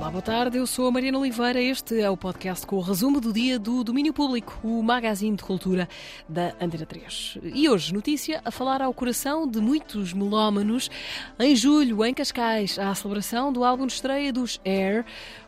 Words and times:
Olá, 0.00 0.10
boa 0.10 0.22
tarde. 0.22 0.56
Eu 0.56 0.66
sou 0.66 0.86
a 0.86 0.90
Mariana 0.90 1.18
Oliveira. 1.18 1.60
Este 1.60 2.00
é 2.00 2.08
o 2.08 2.16
podcast 2.16 2.66
com 2.66 2.76
o 2.76 2.80
resumo 2.80 3.20
do 3.20 3.34
dia 3.34 3.58
do 3.58 3.84
Domínio 3.84 4.14
Público, 4.14 4.58
o 4.64 4.82
magazine 4.82 5.36
de 5.36 5.42
cultura 5.42 5.86
da 6.26 6.54
Antena 6.58 6.86
3. 6.86 7.36
E 7.42 7.68
hoje, 7.68 7.92
notícia 7.92 8.40
a 8.42 8.50
falar 8.50 8.80
ao 8.80 8.94
coração 8.94 9.46
de 9.46 9.60
muitos 9.60 10.14
melómanos. 10.14 10.90
Em 11.38 11.54
julho, 11.54 12.02
em 12.02 12.14
Cascais, 12.14 12.78
há 12.78 12.88
a 12.88 12.94
celebração 12.94 13.52
do 13.52 13.62
álbum 13.62 13.86
de 13.86 13.92
estreia 13.92 14.32
dos 14.32 14.58
Air. 14.64 15.04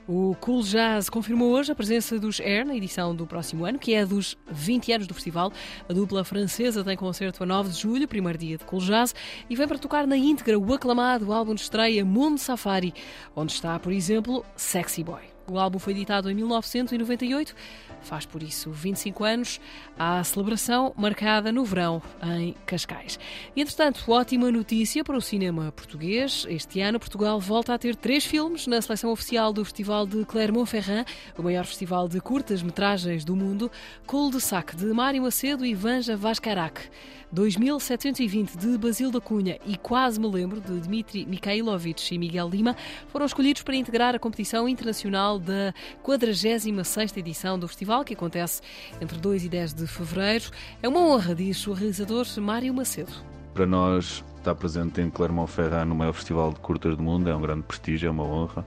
O 0.07 0.35
Cool 0.41 0.63
Jazz 0.63 1.09
confirmou 1.09 1.53
hoje 1.53 1.71
a 1.71 1.75
presença 1.77 2.19
dos 2.19 2.41
Air 2.41 2.67
na 2.67 2.75
edição 2.75 3.15
do 3.15 3.25
próximo 3.25 3.65
ano, 3.65 3.79
que 3.79 3.95
é 3.95 4.05
dos 4.05 4.37
20 4.51 4.93
anos 4.93 5.07
do 5.07 5.15
festival. 5.15 5.53
A 5.89 5.93
dupla 5.93 6.25
francesa 6.25 6.83
tem 6.83 6.97
concerto 6.97 7.45
a 7.45 7.47
9 7.47 7.71
de 7.71 7.81
julho, 7.81 8.09
primeiro 8.09 8.37
dia 8.37 8.59
de 8.59 8.65
Cool 8.65 8.81
Jazz, 8.81 9.15
e 9.49 9.55
vem 9.55 9.69
para 9.69 9.79
tocar 9.79 10.05
na 10.07 10.17
íntegra 10.17 10.59
o 10.59 10.75
aclamado 10.75 11.33
álbum 11.33 11.55
de 11.55 11.61
estreia 11.61 12.05
Mundo 12.05 12.39
Safari, 12.39 12.93
onde 13.37 13.53
está, 13.53 13.79
por 13.79 13.93
exemplo, 13.93 14.42
Sexy 14.57 15.03
Boy. 15.03 15.32
O 15.53 15.59
álbum 15.59 15.79
foi 15.79 15.93
editado 15.93 16.31
em 16.31 16.35
1998, 16.35 17.55
faz 18.01 18.25
por 18.25 18.43
isso 18.43 18.71
25 18.71 19.23
anos. 19.23 19.61
A 19.99 20.25
celebração 20.25 20.95
marcada 20.97 21.53
no 21.53 21.63
verão 21.63 22.01
em 22.39 22.55
Cascais. 22.65 23.21
Entretanto, 23.55 24.11
ótima 24.11 24.51
notícia 24.51 25.05
para 25.05 25.15
o 25.15 25.21
cinema 25.21 25.71
português. 25.71 26.47
Este 26.49 26.81
ano, 26.81 26.99
Portugal 26.99 27.39
volta 27.39 27.75
a 27.75 27.79
ter 27.79 27.95
três 27.95 28.25
filmes 28.25 28.67
na 28.67 28.81
seleção 28.81 29.11
oficial 29.11 29.53
do 29.53 29.63
Festival 29.63 30.07
de 30.07 30.25
Clermont-Ferrand, 30.25 31.05
o 31.37 31.43
maior 31.43 31.67
festival 31.67 32.09
de 32.09 32.19
curtas-metragens 32.19 33.23
do 33.23 33.37
mundo, 33.37 33.71
Cul 34.07 34.31
de 34.31 34.41
Sac, 34.41 34.75
de 34.75 34.87
Mário 34.87 35.21
Macedo 35.21 35.67
e 35.67 35.75
Vanja 35.75 36.17
Vascarac. 36.17 36.89
2720 37.33 38.59
de 38.59 38.77
Basil 38.77 39.11
da 39.11 39.19
Cunha 39.19 39.59
e 39.67 39.79
Quase 39.79 40.21
Me 40.21 40.31
Lembro 40.31 40.61
de 40.61 40.81
Dmitri 40.81 41.25
Mikhailovich 41.25 42.15
e 42.15 42.19
Miguel 42.19 42.47
Lima 42.51 42.77
foram 43.09 43.25
escolhidos 43.25 43.63
para 43.63 43.75
integrar 43.75 44.15
a 44.15 44.19
competição 44.19 44.69
internacional 44.69 45.39
da 45.43 45.75
46ª 46.03 47.17
edição 47.19 47.59
do 47.59 47.69
festival, 47.69 48.05
que 48.05 48.15
acontece 48.15 48.63
entre 49.01 49.19
2 49.19 49.45
e 49.45 49.49
10 49.49 49.75
de 49.75 49.87
fevereiro. 49.87 50.51
É 50.83 50.89
uma 50.89 51.01
honra, 51.01 51.35
diz 51.35 51.67
o 51.67 51.73
realizador 51.73 52.27
Mário 52.41 52.73
Macedo. 52.73 53.13
Para 53.53 53.67
nós, 53.67 54.25
estar 54.39 54.55
presente 54.55 55.01
em 55.01 55.11
Clermont-Ferrand 55.11 55.85
no 55.85 55.95
maior 55.95 56.13
festival 56.13 56.53
de 56.53 56.61
curtas 56.61 56.97
do 56.97 57.03
mundo 57.03 57.29
é 57.29 57.37
um 57.37 57.41
grande 57.41 57.63
prestígio, 57.63 58.09
é 58.09 58.11
uma 58.11 58.25
honra 58.25 58.65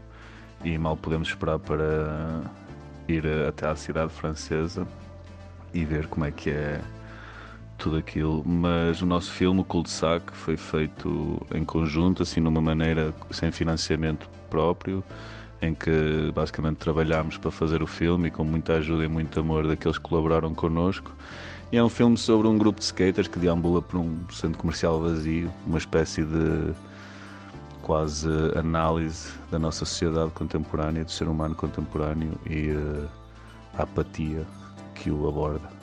e 0.64 0.78
mal 0.78 0.96
podemos 0.98 1.28
esperar 1.28 1.60
para 1.60 2.44
ir 3.08 3.26
até 3.48 3.68
à 3.68 3.76
cidade 3.76 4.12
francesa 4.12 4.88
e 5.74 5.86
ver 5.86 6.08
como 6.08 6.26
é 6.26 6.32
que 6.32 6.50
é 6.50 6.82
tudo 7.78 7.98
aquilo, 7.98 8.44
mas 8.46 9.02
o 9.02 9.06
nosso 9.06 9.32
filme, 9.32 9.60
o 9.60 9.64
Cul-de-Sac, 9.64 10.32
foi 10.32 10.56
feito 10.56 11.46
em 11.54 11.64
conjunto, 11.64 12.24
assim, 12.24 12.40
numa 12.40 12.62
maneira 12.62 13.14
sem 13.32 13.52
financiamento 13.52 14.30
próprio, 14.50 15.04
em 15.62 15.74
que 15.74 16.32
basicamente 16.34 16.78
trabalhámos 16.78 17.38
para 17.38 17.52
fazer 17.52 17.82
o 17.82 17.88
filme 17.88 18.28
e 18.28 18.32
com 18.32 18.44
muita 18.44 18.74
ajuda 18.74 19.06
e 19.06 19.08
muito 19.08 19.40
amor 19.40 19.68
daqueles 19.68 19.98
que 19.98 20.04
colaboraram 20.04 20.54
connosco. 20.54 21.12
E 21.72 21.78
é 21.78 21.84
um 21.84 21.90
filme 21.90 22.18
sobre 22.18 22.48
um 22.48 22.58
grupo 22.58 22.80
de 22.80 22.86
skaters 22.86 23.28
que 23.28 23.40
deambula 23.40 23.82
por 23.82 24.00
um 24.00 24.18
centro 24.32 24.58
comercial 24.58 25.02
vazio, 25.02 25.52
uma 25.66 25.78
espécie 25.78 26.24
de 26.24 26.74
quase 27.82 28.30
análise 28.56 29.30
da 29.52 29.60
nossa 29.60 29.80
sociedade 29.80 30.32
contemporânea, 30.32 31.04
do 31.04 31.12
ser 31.12 31.28
humano 31.28 31.54
contemporâneo 31.54 32.34
e 32.50 32.72
uh, 32.72 33.08
a 33.78 33.84
apatia 33.84 34.46
que 34.96 35.12
o 35.12 35.28
aborda. 35.28 35.75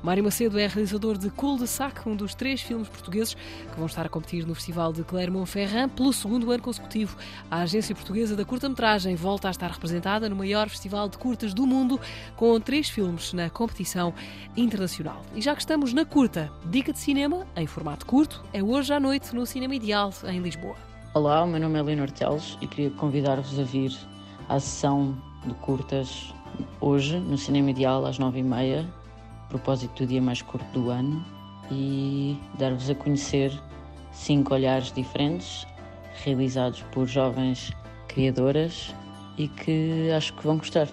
Mário 0.00 0.22
Macedo 0.22 0.58
é 0.58 0.66
realizador 0.66 1.18
de 1.18 1.28
Cul 1.28 1.58
de 1.58 1.66
Sac, 1.66 2.08
um 2.08 2.14
dos 2.14 2.32
três 2.32 2.62
filmes 2.62 2.88
portugueses 2.88 3.34
que 3.34 3.76
vão 3.76 3.86
estar 3.86 4.06
a 4.06 4.08
competir 4.08 4.46
no 4.46 4.54
Festival 4.54 4.92
de 4.92 5.02
Clermont-Ferrand 5.02 5.88
pelo 5.88 6.12
segundo 6.12 6.50
ano 6.52 6.62
consecutivo. 6.62 7.16
A 7.50 7.62
Agência 7.62 7.94
Portuguesa 7.94 8.36
da 8.36 8.44
Curta-Metragem 8.44 9.16
volta 9.16 9.48
a 9.48 9.50
estar 9.50 9.68
representada 9.68 10.28
no 10.28 10.36
maior 10.36 10.68
festival 10.68 11.08
de 11.08 11.18
curtas 11.18 11.52
do 11.52 11.66
mundo, 11.66 12.00
com 12.36 12.60
três 12.60 12.88
filmes 12.88 13.32
na 13.32 13.50
competição 13.50 14.14
internacional. 14.56 15.20
E 15.34 15.42
já 15.42 15.52
que 15.54 15.62
estamos 15.62 15.92
na 15.92 16.04
curta, 16.04 16.50
dica 16.66 16.92
de 16.92 16.98
cinema, 17.00 17.44
em 17.56 17.66
formato 17.66 18.06
curto, 18.06 18.44
é 18.52 18.62
hoje 18.62 18.92
à 18.92 19.00
noite 19.00 19.34
no 19.34 19.44
Cinema 19.44 19.74
Ideal, 19.74 20.14
em 20.28 20.38
Lisboa. 20.38 20.76
Olá, 21.12 21.42
o 21.42 21.48
meu 21.48 21.58
nome 21.58 21.76
é 21.76 21.82
Leonor 21.82 22.10
Teles 22.12 22.56
e 22.60 22.68
queria 22.68 22.90
convidar-vos 22.90 23.58
a 23.58 23.64
vir 23.64 23.92
à 24.48 24.60
sessão 24.60 25.20
de 25.44 25.54
curtas 25.54 26.32
hoje 26.80 27.18
no 27.18 27.36
Cinema 27.36 27.70
Ideal 27.70 28.06
às 28.06 28.16
nove 28.16 28.38
e 28.38 28.42
meia 28.44 28.88
propósito 29.48 30.04
do 30.04 30.06
dia 30.06 30.20
mais 30.20 30.42
curto 30.42 30.66
do 30.72 30.90
ano 30.90 31.24
e 31.70 32.38
dar-vos 32.58 32.88
a 32.88 32.94
conhecer 32.94 33.52
cinco 34.12 34.54
olhares 34.54 34.92
diferentes 34.92 35.66
realizados 36.24 36.82
por 36.92 37.06
jovens 37.06 37.72
criadoras 38.08 38.94
e 39.36 39.48
que 39.48 40.10
acho 40.16 40.34
que 40.34 40.44
vão 40.44 40.58
gostar. 40.58 40.88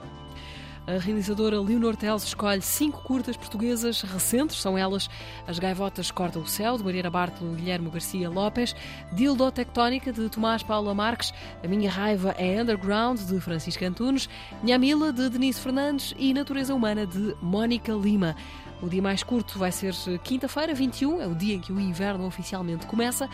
A 0.87 0.99
realizadora 0.99 1.59
Leonor 1.59 1.95
Teles 1.95 2.23
escolhe 2.23 2.61
cinco 2.61 3.01
curtas 3.01 3.35
portuguesas 3.35 4.03
recentes, 4.03 4.61
são 4.61 4.77
elas 4.77 5.09
As 5.47 5.57
Gaivotas 5.57 6.11
Cortam 6.11 6.43
o 6.43 6.47
Céu, 6.47 6.77
de 6.77 6.83
Mariana 6.83 7.09
Bartolo 7.09 7.53
e 7.53 7.55
Guilherme 7.55 7.89
Garcia 7.89 8.29
Lopes, 8.29 8.75
Dildo 9.11 9.51
Tectónica, 9.51 10.13
de 10.13 10.29
Tomás 10.29 10.61
Paula 10.61 10.93
Marques, 10.93 11.33
A 11.63 11.67
Minha 11.67 11.89
Raiva 11.89 12.35
é 12.37 12.61
Underground, 12.61 13.19
de 13.19 13.39
Francisco 13.39 13.83
Antunes, 13.83 14.29
Nhamila, 14.63 15.11
de 15.11 15.27
Denise 15.27 15.59
Fernandes 15.59 16.13
e 16.19 16.35
Natureza 16.35 16.75
Humana, 16.75 17.07
de 17.07 17.35
Mónica 17.41 17.91
Lima. 17.91 18.35
O 18.79 18.87
dia 18.87 19.01
mais 19.01 19.23
curto 19.23 19.57
vai 19.57 19.71
ser 19.71 19.95
quinta-feira, 20.23 20.75
21, 20.75 21.19
é 21.19 21.25
o 21.25 21.33
dia 21.33 21.55
em 21.55 21.61
que 21.61 21.73
o 21.73 21.79
inverno 21.79 22.27
oficialmente 22.27 22.85
começa. 22.85 23.27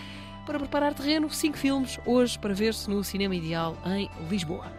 Para 0.45 0.57
preparar 0.57 0.93
terreno, 0.93 1.29
cinco 1.29 1.57
filmes 1.57 1.99
hoje 2.05 2.39
para 2.39 2.53
ver-se 2.53 2.89
no 2.89 3.03
Cinema 3.03 3.35
Ideal 3.35 3.75
em 3.85 4.09
Lisboa. 4.29 4.71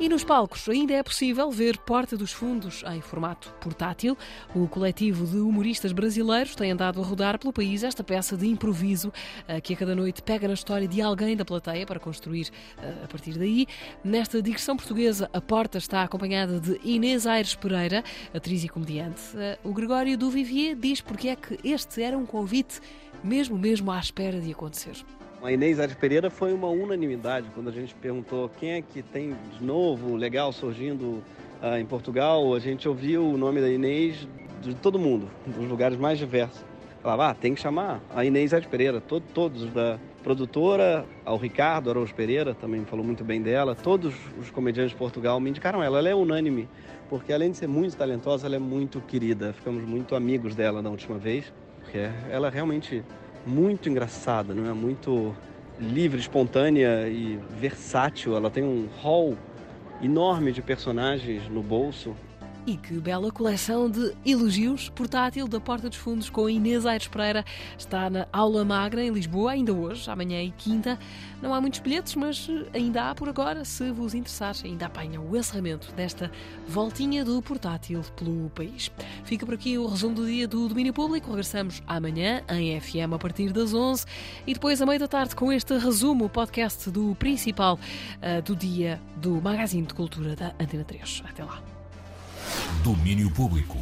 E 0.00 0.08
nos 0.08 0.24
palcos 0.24 0.68
ainda 0.68 0.92
é 0.92 1.02
possível 1.04 1.48
ver 1.52 1.78
Porta 1.78 2.16
dos 2.16 2.32
Fundos 2.32 2.82
em 2.92 3.00
formato 3.00 3.54
portátil. 3.60 4.18
O 4.52 4.66
coletivo 4.66 5.24
de 5.24 5.36
humoristas 5.36 5.92
brasileiros 5.92 6.56
tem 6.56 6.72
andado 6.72 7.00
a 7.00 7.04
rodar 7.04 7.38
pelo 7.38 7.52
país 7.52 7.84
esta 7.84 8.02
peça 8.02 8.36
de 8.36 8.44
improviso 8.48 9.12
eh, 9.46 9.60
que 9.60 9.72
a 9.72 9.76
cada 9.76 9.94
noite 9.94 10.20
pega 10.20 10.48
na 10.48 10.54
história 10.54 10.88
de 10.88 11.00
alguém 11.00 11.36
da 11.36 11.44
plateia 11.44 11.86
para 11.86 12.00
construir 12.00 12.50
eh, 12.78 13.04
a 13.04 13.06
partir 13.06 13.38
daí. 13.38 13.68
Nesta 14.02 14.42
digressão 14.42 14.76
portuguesa, 14.76 15.30
a 15.32 15.40
Porta 15.40 15.78
está 15.78 16.02
acompanhada 16.02 16.58
de 16.58 16.80
Inês 16.82 17.24
Aires 17.24 17.54
Pereira, 17.54 18.02
atriz 18.34 18.64
e 18.64 18.68
comediante. 18.68 19.22
Eh, 19.36 19.58
o 19.62 19.72
Gregório 19.72 20.18
do 20.18 20.28
Vivier 20.28 20.74
diz 20.74 21.00
porque 21.00 21.28
é 21.28 21.36
que 21.36 21.56
este 21.62 22.02
era 22.02 22.18
um 22.18 22.26
convite 22.26 22.80
mesmo 23.22 23.56
mesmo 23.56 23.92
à 23.92 24.00
espera 24.00 24.40
de 24.40 24.50
acontecer. 24.50 24.96
A 25.44 25.52
Inês 25.52 25.78
Ares 25.78 25.94
Pereira 25.94 26.30
foi 26.30 26.54
uma 26.54 26.68
unanimidade 26.68 27.50
quando 27.54 27.68
a 27.68 27.70
gente 27.70 27.94
perguntou 27.96 28.50
quem 28.58 28.72
é 28.72 28.80
que 28.80 29.02
tem 29.02 29.36
de 29.52 29.62
novo 29.62 30.16
legal 30.16 30.50
surgindo 30.54 31.22
uh, 31.62 31.76
em 31.78 31.84
Portugal. 31.84 32.54
A 32.54 32.58
gente 32.58 32.88
ouviu 32.88 33.28
o 33.28 33.36
nome 33.36 33.60
da 33.60 33.68
Inês 33.68 34.26
de 34.62 34.74
todo 34.74 34.98
mundo, 34.98 35.28
dos 35.46 35.68
lugares 35.68 35.98
mais 35.98 36.18
diversos. 36.18 36.64
Falava, 37.02 37.28
ah, 37.28 37.34
tem 37.34 37.54
que 37.54 37.60
chamar 37.60 38.00
a 38.16 38.24
Inês 38.24 38.54
Ares 38.54 38.66
Pereira, 38.66 39.02
todo, 39.02 39.22
todos 39.34 39.70
da 39.70 39.98
produtora, 40.22 41.04
ao 41.26 41.36
Ricardo 41.36 41.90
Araújo 41.90 42.14
Pereira, 42.14 42.54
também 42.54 42.82
falou 42.86 43.04
muito 43.04 43.22
bem 43.22 43.42
dela, 43.42 43.74
todos 43.74 44.14
os 44.40 44.48
comediantes 44.48 44.92
de 44.92 44.96
Portugal 44.96 45.38
me 45.40 45.50
indicaram 45.50 45.82
ela. 45.82 45.98
Ela 45.98 46.08
é 46.08 46.14
unânime, 46.14 46.66
porque 47.10 47.34
além 47.34 47.50
de 47.50 47.58
ser 47.58 47.66
muito 47.66 47.94
talentosa, 47.98 48.46
ela 48.46 48.56
é 48.56 48.58
muito 48.58 48.98
querida. 49.02 49.52
Ficamos 49.52 49.84
muito 49.84 50.14
amigos 50.14 50.54
dela 50.54 50.80
na 50.80 50.88
última 50.88 51.18
vez, 51.18 51.52
porque 51.82 52.08
ela 52.30 52.48
realmente 52.48 53.04
muito 53.46 53.88
engraçada, 53.88 54.54
não 54.54 54.68
é? 54.68 54.72
Muito 54.72 55.34
livre, 55.78 56.20
espontânea 56.20 57.08
e 57.08 57.38
versátil. 57.58 58.36
Ela 58.36 58.50
tem 58.50 58.64
um 58.64 58.88
hall 59.02 59.36
enorme 60.02 60.52
de 60.52 60.62
personagens 60.62 61.48
no 61.48 61.62
bolso 61.62 62.14
e 62.66 62.76
que 62.76 62.94
bela 62.94 63.30
coleção 63.30 63.90
de 63.90 64.14
elogios 64.24 64.88
portátil 64.88 65.46
da 65.46 65.60
Porta 65.60 65.88
dos 65.88 65.98
Fundos 65.98 66.30
com 66.30 66.48
Inês 66.48 66.86
Aires 66.86 67.06
Pereira 67.06 67.44
está 67.76 68.08
na 68.08 68.26
Aula 68.32 68.64
Magra 68.64 69.02
em 69.04 69.10
Lisboa, 69.10 69.52
ainda 69.52 69.72
hoje, 69.72 70.10
amanhã 70.10 70.42
e 70.42 70.50
quinta. 70.50 70.98
Não 71.42 71.52
há 71.52 71.60
muitos 71.60 71.80
bilhetes, 71.80 72.14
mas 72.14 72.48
ainda 72.72 73.10
há 73.10 73.14
por 73.14 73.28
agora, 73.28 73.64
se 73.64 73.90
vos 73.90 74.14
interessar, 74.14 74.54
ainda 74.64 74.86
apanham 74.86 75.28
o 75.28 75.36
encerramento 75.36 75.92
desta 75.92 76.30
voltinha 76.66 77.24
do 77.24 77.40
portátil 77.42 78.02
pelo 78.16 78.48
país. 78.50 78.90
Fica 79.24 79.44
por 79.44 79.54
aqui 79.54 79.76
o 79.76 79.86
resumo 79.86 80.14
do 80.14 80.26
dia 80.26 80.48
do 80.48 80.68
domínio 80.68 80.92
público. 80.92 81.28
Regressamos 81.28 81.82
amanhã 81.86 82.42
em 82.48 82.80
FM 82.80 83.12
a 83.14 83.18
partir 83.18 83.52
das 83.52 83.74
11 83.74 84.06
e 84.46 84.54
depois 84.54 84.80
à 84.80 84.86
meia 84.86 84.98
da 84.98 85.08
tarde 85.08 85.36
com 85.36 85.52
este 85.52 85.76
resumo, 85.76 86.26
o 86.26 86.28
podcast 86.28 86.90
do 86.90 87.14
principal 87.16 87.74
uh, 87.74 88.42
do 88.42 88.56
dia 88.56 89.00
do 89.16 89.40
Magazine 89.40 89.86
de 89.86 89.94
Cultura 89.94 90.34
da 90.34 90.54
Antena 90.58 90.84
3. 90.84 91.22
Até 91.26 91.44
lá. 91.44 91.73
Domínio 92.84 93.30
Público. 93.30 93.78